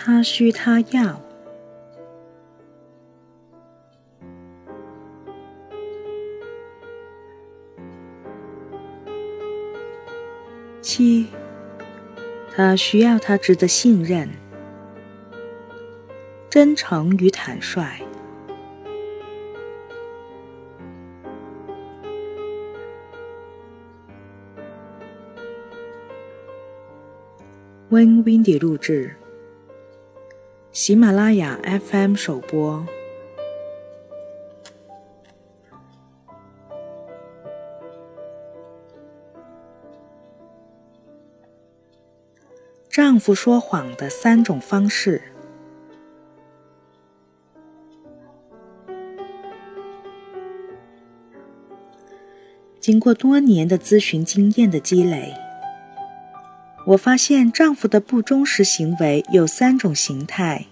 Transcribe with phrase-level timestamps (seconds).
[0.00, 1.20] 他需他要。
[10.80, 11.26] 七，
[12.54, 14.30] 他需要他值得信任、
[16.48, 18.00] 真诚与坦率。
[27.90, 29.16] 温 windy 录制，
[30.70, 32.86] 喜马拉雅 FM 首播。
[42.90, 45.22] 丈夫说谎的三种方式。
[52.78, 55.47] 经过多年的咨询经验的积累。
[56.88, 60.64] 我发现丈夫的不忠实行为有三种形态：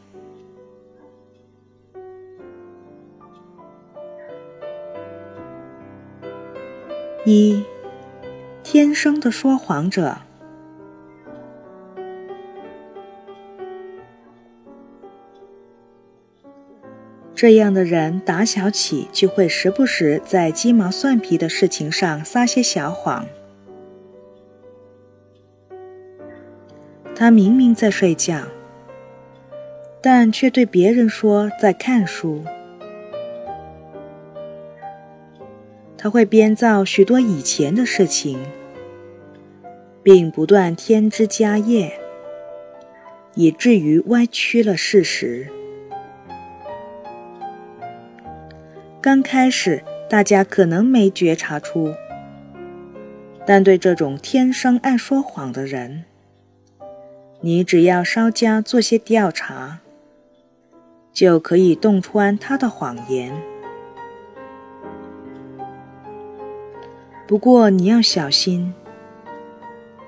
[7.27, 7.62] 一、
[8.64, 10.17] 天生的说谎者，
[17.34, 23.27] 这样的人打小起就会时不时在鸡毛蒜皮的事情上撒些小谎。
[27.19, 28.42] 他明明在睡觉，
[30.03, 32.45] 但却对别人说在看书。
[35.97, 38.39] 他会编造许多以前的事情，
[40.03, 41.98] 并不断添枝加叶，
[43.34, 45.48] 以至于歪曲了事实。
[49.01, 51.95] 刚开始，大家可能没觉察出，
[53.47, 56.05] 但对这种天生爱说谎的人，
[57.41, 59.80] 你只要稍加做些调查，
[61.13, 63.33] 就可以洞穿他的谎言。
[67.27, 68.73] 不过你要小心，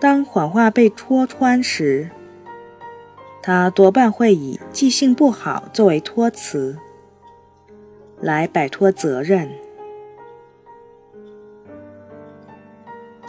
[0.01, 2.11] 当谎话被戳穿时，
[3.43, 6.79] 他多半会以记性不好作为托词，
[8.21, 9.51] 来摆脱责任。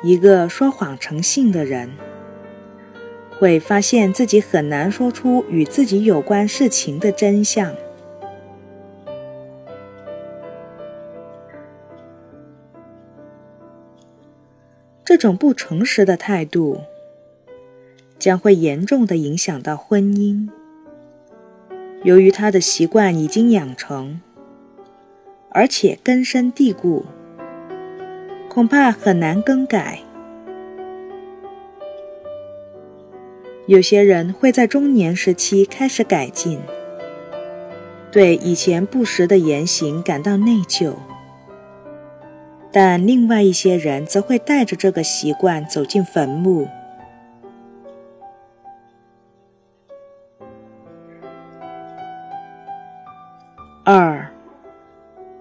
[0.02, 1.92] 一个说谎成性的人。
[3.40, 7.74] 会发现自己很难说出与自己有关事情的真相。
[15.06, 16.82] 这种不诚实的态度
[18.20, 20.50] 将会严重的影响到婚姻。
[22.04, 24.22] 由于他的习惯已经养成，
[25.50, 27.06] 而且根深蒂固，
[28.50, 30.02] 恐怕很难更改。
[33.70, 36.60] 有些人会在中年时期开始改进，
[38.12, 40.96] 对以前不实的言行感到内疚；
[42.72, 46.68] 但另外一些人则会带着这个习惯走进坟墓。
[53.84, 54.32] 二，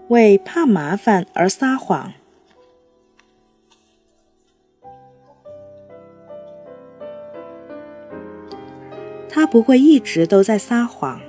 [0.09, 2.12] 为怕麻烦而撒谎。
[9.51, 11.21] 不会一直都在撒谎，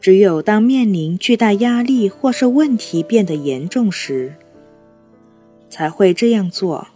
[0.00, 4.34] 只有当面临巨大压力或是问题变得严重时，
[5.68, 6.88] 才会这样做。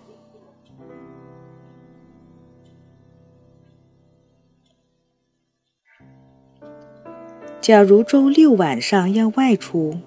[7.60, 9.98] 假如周六晚上要外出，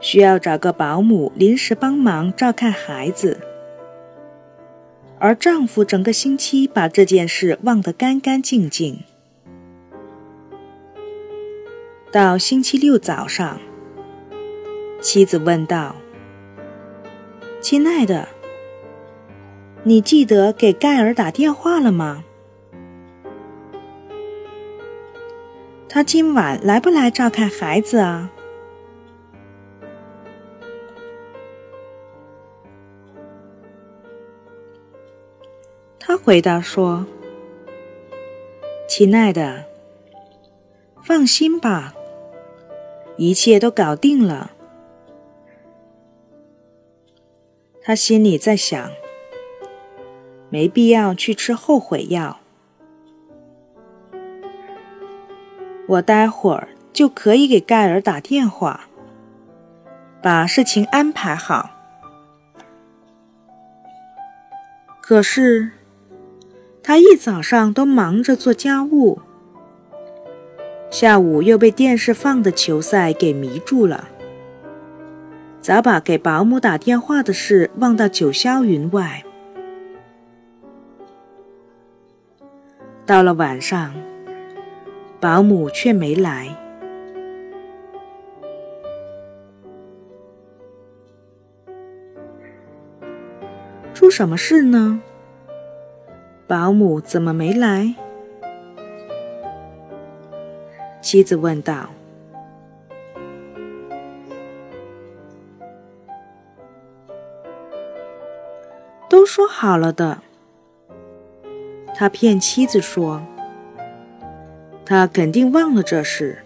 [0.00, 3.38] 需要找个保姆临时帮忙照看孩子。
[5.20, 9.00] 而丈夫整个星期把这件事忘得干干净净。
[12.10, 13.60] 到星期六早上，
[15.00, 15.94] 妻子问道
[17.60, 18.28] ：“亲爱的，
[19.82, 22.24] 你记得给盖尔打电话了吗？
[25.88, 28.30] 他今晚来不来照看孩子啊？”
[36.08, 37.04] 他回答说
[38.88, 39.66] ：“亲爱的，
[41.04, 41.92] 放心吧，
[43.18, 44.52] 一切都搞定了。”
[47.84, 48.90] 他心里在想
[50.48, 52.40] ：“没必要去吃后悔药，
[55.88, 58.88] 我待会儿就可以给盖尔打电话，
[60.22, 61.68] 把事情安排好。”
[65.02, 65.72] 可是。
[66.88, 69.20] 他一早上都忙着做家务，
[70.90, 74.08] 下午又被电视放的球赛给迷住了，
[75.60, 79.22] 早把给保姆打电话的事忘到九霄云外。
[83.04, 83.92] 到了晚上，
[85.20, 86.56] 保姆却没来。
[93.92, 95.02] 出什么事呢？
[96.48, 97.94] 保姆怎么没来？
[101.02, 101.90] 妻子问道。
[109.10, 110.22] 都说好了的。
[111.94, 113.22] 他骗妻子说，
[114.86, 116.38] 他肯定忘了这事。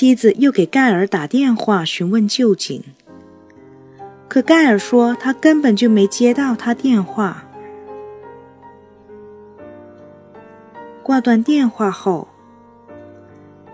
[0.00, 2.82] 妻子又给盖尔打电话询问究竟，
[4.28, 7.44] 可盖尔说他根本就没接到他电话。
[11.02, 12.26] 挂断电话后，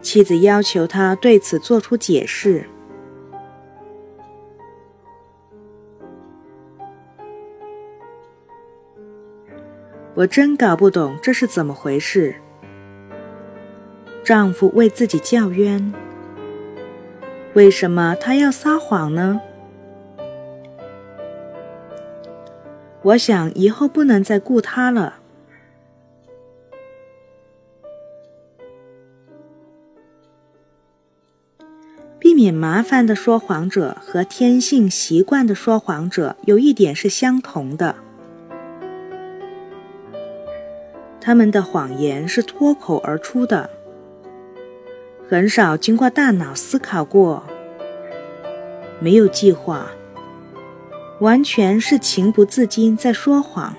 [0.03, 2.69] 妻子要求他对此做出解释。
[10.17, 12.35] 我真搞不懂这是怎么回事。
[14.25, 15.95] 丈夫为自己叫冤。
[17.57, 19.41] 为什么他要撒谎呢？
[23.01, 25.15] 我想以后不能再顾他了。
[32.19, 37.97] 避免麻烦的说谎者和天性习惯的说谎者有一点是相同的，
[41.23, 43.71] 他们的谎言是脱口而出的。
[45.29, 47.43] 很少经过大脑思考过，
[49.01, 49.89] 没有计划，
[51.19, 53.75] 完全是情不自禁在说谎。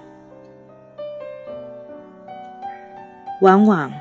[3.42, 3.94] 往往，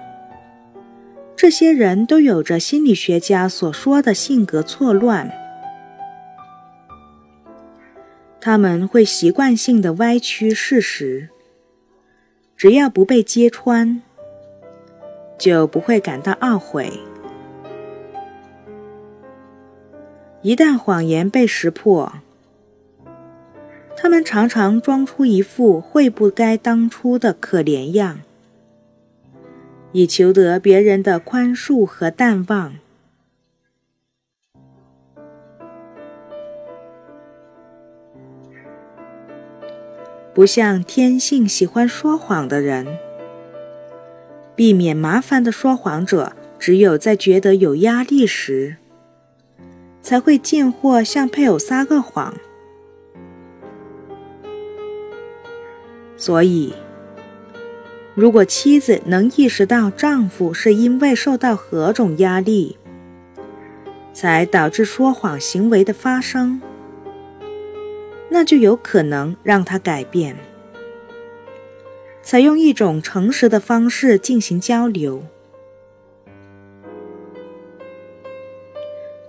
[1.36, 5.30] 这些人都有着心理学家所说的性格错乱，
[8.40, 11.28] 他们会习惯性的歪曲事实，
[12.56, 14.02] 只要不被揭穿，
[15.38, 16.90] 就不会感到懊悔。
[20.42, 22.12] 一旦谎言被识破，
[23.96, 28.20] 他们常常装出一副悔不该当初的可怜样，
[29.92, 32.74] 以求得别人的宽恕和淡忘。
[40.32, 42.98] 不像天性喜欢说谎的人，
[44.54, 48.76] 避免麻烦的说谎者，只有在觉得有压力时。
[50.06, 52.32] 才会贱货向配偶撒个谎，
[56.16, 56.72] 所以，
[58.14, 62.78] 如果妻子能意识到丈夫是因为受到何种压力，
[64.12, 66.62] 才导致说谎行为的发生，
[68.28, 70.36] 那就有可能让他改变，
[72.22, 75.24] 采用一种诚实的方式进行交流。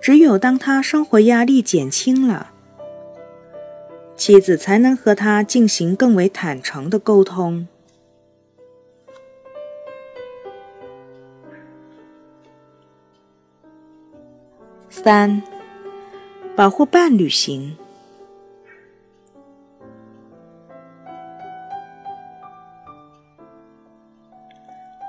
[0.07, 2.53] 只有当他生活压力减轻了，
[4.15, 7.67] 妻子才能和他进行更为坦诚的沟通。
[14.89, 15.43] 三，
[16.55, 17.75] 保护伴侣型，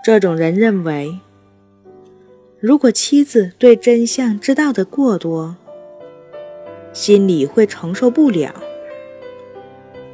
[0.02, 1.21] 这种人认为。
[2.61, 5.57] 如果妻子对真相知道的过多，
[6.93, 8.53] 心里会承受不了，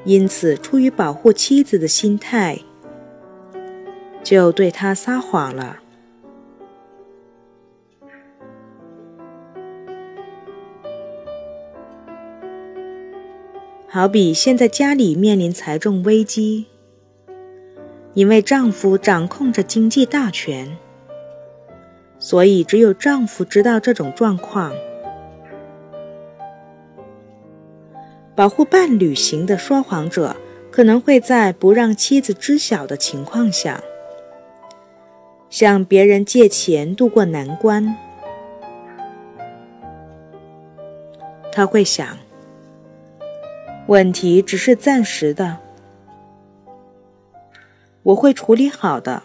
[0.04, 2.58] 因此出于保护妻子的心态，
[4.22, 5.80] 就对他撒谎了。
[13.88, 16.66] 好比现在家里面临财政危机，
[18.12, 20.76] 因为丈夫掌控着经济大权。
[22.24, 24.72] 所以，只有丈夫知道这种状况。
[28.34, 30.34] 保护伴侣型的说谎者
[30.70, 33.84] 可能会在不让妻子知晓的情况下，
[35.50, 37.94] 向别人借钱渡过难关。
[41.52, 42.16] 他会想，
[43.86, 45.58] 问题只是暂时的，
[48.02, 49.22] 我会处理好的。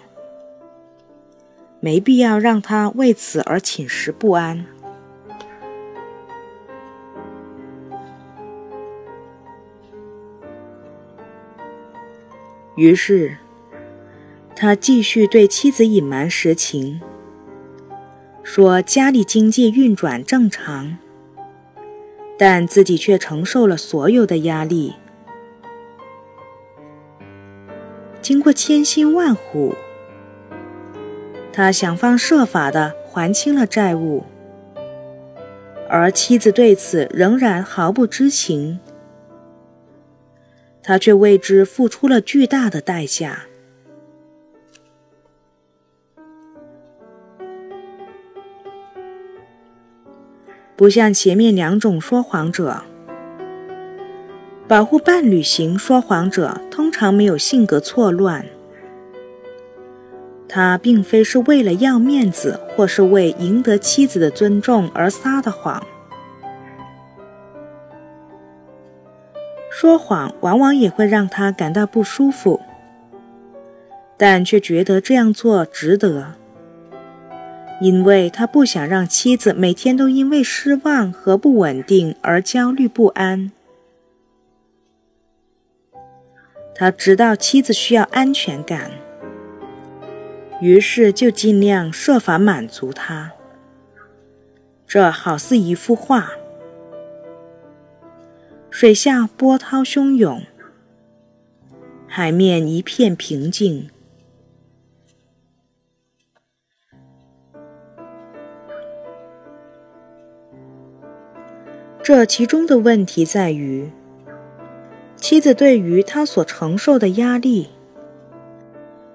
[1.79, 4.65] 没必要让他为此而寝食不安。
[12.75, 13.36] 于是
[14.55, 17.01] 他继续对妻子隐瞒实情
[18.41, 20.98] 说家里经济运转正常
[22.38, 24.95] 但自己却承受了所有的压力。
[28.21, 29.75] 经过千辛万苦
[31.62, 34.24] 他想方设法的还清了债务，
[35.89, 38.80] 而妻子对此仍然毫不知情。
[40.82, 43.42] 他却为之付出了巨大的代价。
[50.78, 52.84] 不像前面两种说谎者，
[54.66, 58.46] 保护伴侣型说谎者通常没有性格错乱。
[60.50, 65.86] 他并非是为了要面子，或是为赢得妻子的尊重而撒的谎。
[69.70, 72.60] 说谎往往也会让他感到不舒服，
[74.18, 76.34] 但却觉得这样做值得，
[77.79, 83.51] 因为他不想让妻子每天都因为失望和不稳定而焦虑不安。
[86.75, 88.91] 他知道妻子需要安全感，
[90.62, 93.32] 于是就尽量设法满足他。
[94.86, 96.30] 这好似一幅画。
[98.70, 100.44] 水下波涛汹涌，
[102.08, 103.89] 海面一片平静。
[112.01, 113.92] 这其中的问题在于，
[115.16, 117.70] 妻子对于他所承受的压力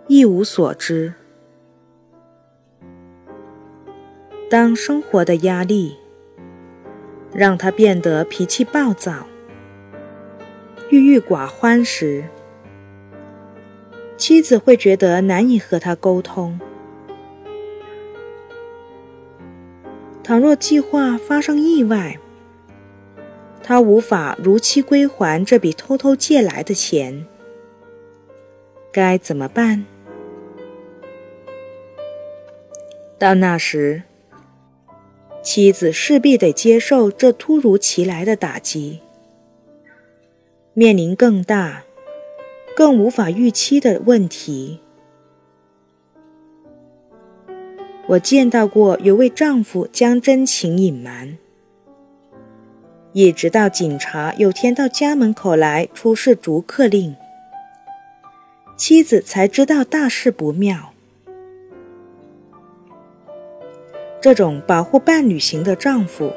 [0.06, 1.14] 一无所知。
[4.54, 5.96] 当生活的压力
[7.32, 9.26] 让他变得脾气暴躁。
[10.90, 12.22] 郁郁寡欢时，
[14.16, 16.60] 妻子会觉得难以和他沟通。
[20.22, 22.20] 倘若计划发生意外，
[23.60, 27.26] 他无法如期归还这笔偷偷借来的钱，
[28.92, 29.84] 该怎么办？
[33.18, 34.04] 到那时，
[35.44, 39.00] 妻子势必得接受这突如其来的打击。
[40.72, 41.84] 面临更大、
[42.74, 44.80] 更无法预期的问题。
[48.08, 51.36] 我见到过有位丈夫将真情隐瞒，
[53.12, 57.14] 一直到警察有天到家门口来出示逐客令，
[58.76, 60.93] 妻子才知道大事不妙。
[64.24, 66.32] 这种保护伴侣型的丈夫。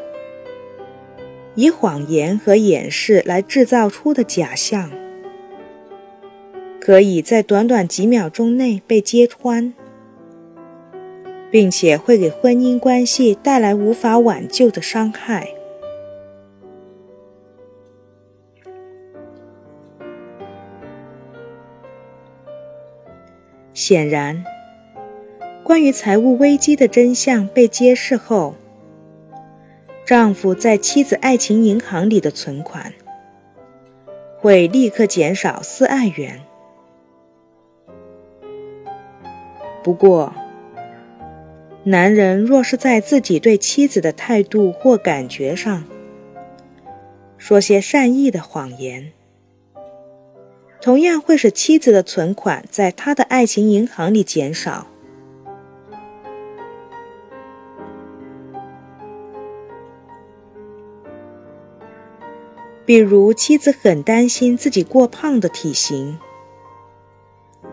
[1.55, 4.91] 以谎言和掩饰来制造出的假象，
[6.81, 9.73] 可以在短短几秒钟内被揭穿，
[11.49, 15.47] 并且会给婚姻关系带来无法挽救的伤害。
[23.73, 24.43] 显然，
[25.67, 28.55] 关于财务危机的真相被揭示后。
[30.05, 32.93] 丈夫在妻子爱情银行里的存款
[34.37, 36.39] 会立刻减少四爱元。
[39.83, 40.33] 不过，
[41.83, 45.83] 男人若是在自己对妻子的态度或感觉上
[47.37, 49.11] 说些善意的谎言，
[50.79, 54.87] 同样会使妻子的存款在他的爱情银行里减少。
[62.87, 66.17] 比如，妻子很担心自己过胖的体型，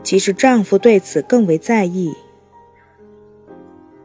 [0.02, 2.12] 其实丈夫对此更为在意，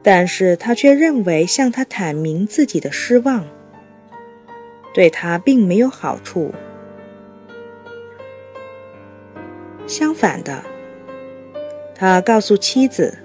[0.03, 3.47] 但是他却认为向她坦明自己的失望，
[4.93, 6.53] 对她并没有好处。
[9.87, 10.63] 相反的，
[11.95, 13.17] 他告诉妻子，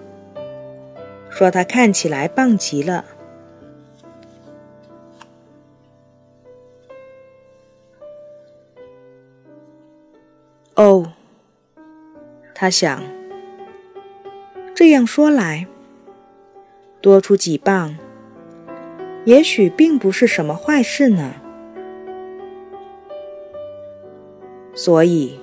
[1.28, 3.04] 说他看起来棒极了。
[10.76, 11.12] 哦，
[12.52, 13.00] 他想，
[14.74, 15.68] 这样说来，
[17.00, 17.96] 多出几磅，
[19.24, 21.34] 也许并不是什么坏事呢。
[24.74, 25.38] 所以，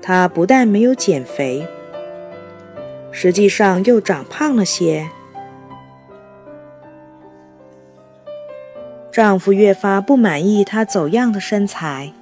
[0.00, 1.66] 他不但没有减肥，
[3.10, 5.10] 实际上又长胖了些。
[9.10, 12.12] 丈夫越发不满意她走样的身材。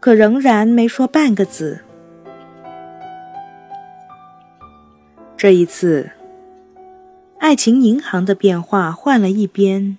[0.00, 1.80] 可仍然没说半个字。
[5.36, 6.10] 这一次
[7.38, 9.96] 爱情银行的变化换了一边，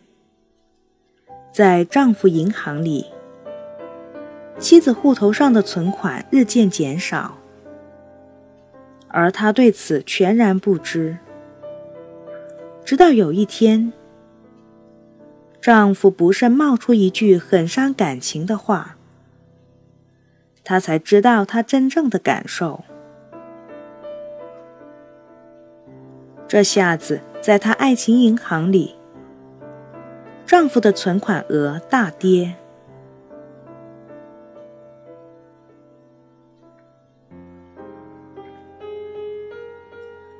[1.52, 3.06] 在丈夫银行里，
[4.58, 7.38] 妻子户头上的存款日渐减少，
[9.08, 11.18] 而她对此全然不知。
[12.84, 13.94] 直到有一天，
[15.62, 18.98] 丈夫不慎冒出一句很伤感情的话。
[20.70, 22.84] 她才知道他真正的感受。
[26.48, 28.94] 这下子，在她爱情银行里，
[30.46, 32.54] 丈夫的存款额大跌。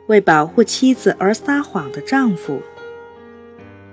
[0.06, 2.62] 为保护妻子而撒谎的丈夫，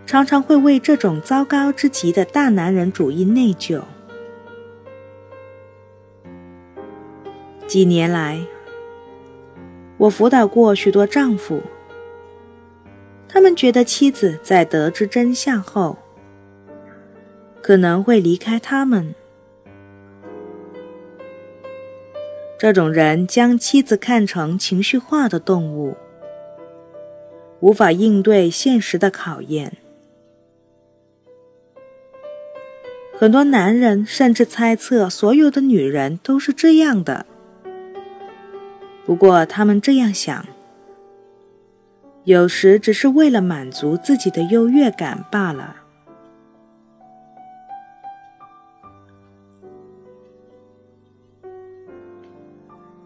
[0.05, 3.81] 常常会为这种糟糕之极的大男人主义内疚。
[7.66, 8.46] 几年来，
[9.99, 11.61] 我辅导过许多丈夫。
[13.28, 15.99] 他们觉得妻子在得知真相后，
[17.61, 19.14] 可能会离开他们。
[22.56, 25.96] 这种人将妻子看成情绪化的动物，
[27.61, 29.76] 无法应对现实的考验。
[33.18, 37.26] 很多男人甚至猜测所有的女人都是这样的。
[39.07, 40.45] 不过，他们这样想。
[42.25, 45.77] 有时只是为了满足自己的优越感罢了。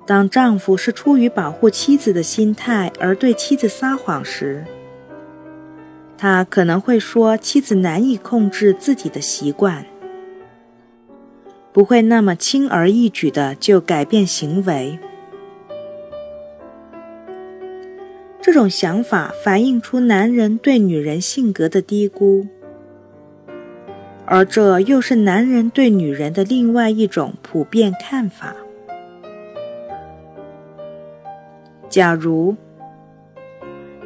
[0.07, 4.65] 当丈夫是出于保护妻子的心态而对妻子撒谎时，
[6.17, 9.85] 他可能会说妻子难以控制自己的习惯，
[11.75, 14.99] 不会那么轻而易举的就改变行为。
[18.53, 22.49] 这种想法反映出男人对女人性格的低估，
[24.25, 28.57] 而这又是男人对女人的另外一种普遍看法。
[31.89, 32.57] 假如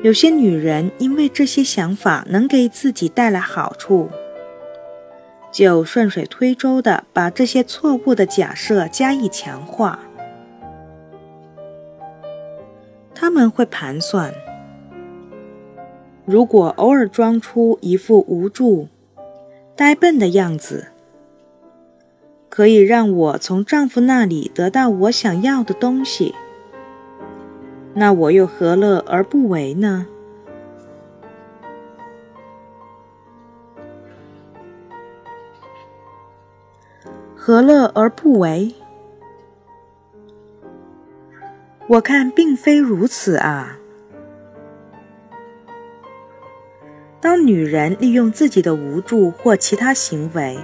[0.02, 4.10] 有些女人因为这些想法能给自己带来好处，
[5.50, 9.98] 就顺水推舟的把这些错误的假设加以强化。
[13.34, 14.32] 们会盘算：
[16.24, 18.86] 如果偶尔装出一副无助、
[19.74, 20.86] 呆笨的样子，
[22.48, 26.32] 可以让我从丈夫那里得到我想要的东西，
[27.94, 30.06] 那我又何乐而不为呢？
[37.34, 38.72] 何乐而不为？
[41.94, 43.78] 我看并非如此啊！
[47.20, 50.58] 当女人利用自己的无助或其他行为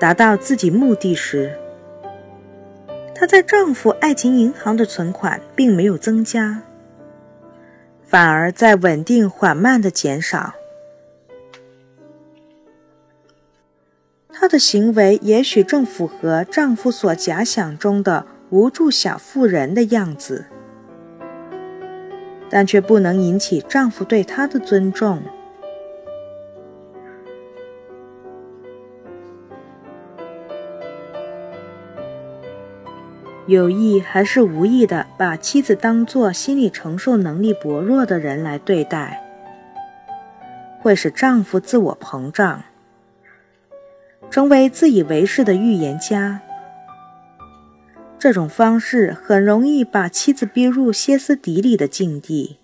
[0.00, 1.56] 达到自己目的时，
[3.14, 6.62] 她在丈夫爱情银行的存款并没有增加，
[8.02, 10.54] 反而在稳定缓慢的减少。
[14.32, 18.26] 她的行为也许正符合丈夫所假想中的。
[18.52, 20.44] 无助小妇人的样子，
[22.50, 25.22] 但却不能引起丈夫对她的尊重。
[33.46, 39.24] 有意还是无意的把妻子当作心理承受能力薄弱的人来对待，
[40.82, 42.62] 会使丈夫自我膨胀，
[44.30, 46.42] 成为自以为是的预言家。
[48.22, 52.56] 这种方式很容易把妻子逼入歇斯底里的境地。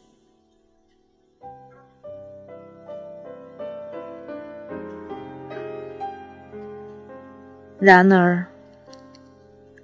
[7.81, 8.47] 然而，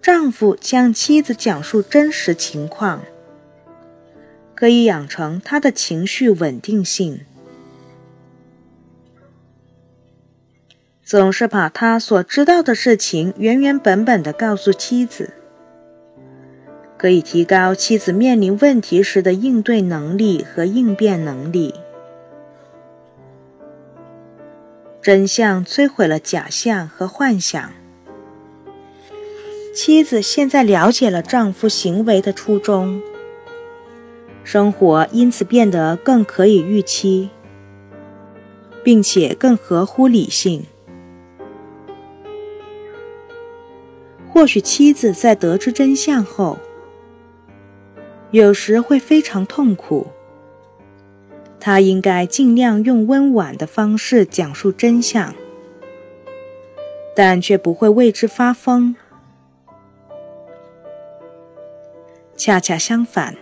[0.00, 3.02] 丈夫向妻子讲述真实情况，
[4.54, 7.22] 可以养成他的情绪稳定性。
[11.02, 15.32] 总是把他所知道的事情原原本本的告诉妻子。
[17.04, 21.74] 可以提高妻子面临问题时的应对能力和应变能力。
[25.02, 27.72] 真相摧毁了假象和幻想。
[29.74, 33.02] 妻子现在了解了丈夫行为的初衷，
[34.42, 37.28] 生活因此变得更可以预期，
[38.82, 40.64] 并且更合乎理性。
[44.32, 46.58] 或许妻子在得知真相后。
[48.34, 50.08] 有时会非常痛苦。
[51.60, 55.32] 他应该尽量用温婉的方式讲述真相，
[57.14, 58.96] 但却不会为之发疯。
[62.36, 63.36] 恰恰相反，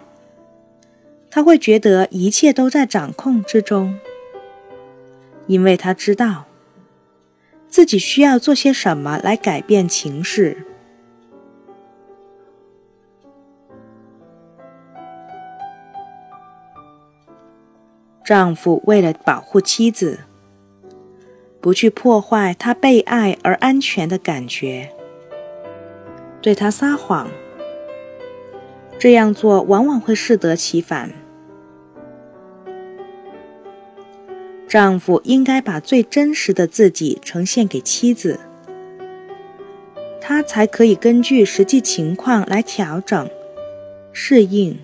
[1.31, 3.99] 他会觉得一切都在掌控之中，
[5.47, 6.45] 因为他知道
[7.67, 10.67] 自己需要做些什么来改变情势。
[18.25, 20.21] 丈夫为了保护妻子，
[21.61, 24.91] 不去破坏她被爱而安全的感觉，
[26.41, 27.29] 对她撒谎。
[28.99, 31.11] 这样做往往会适得其反。
[34.69, 38.39] 丈夫应该把最真实的自己呈现给妻子，
[40.21, 43.29] 他才可以根据实际情况来调整、
[44.13, 44.79] 适应，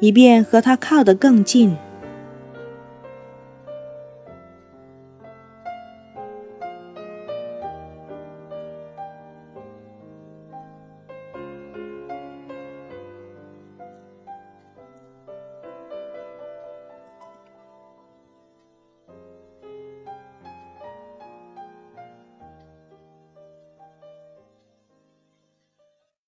[0.00, 1.76] 以便和他靠得更近。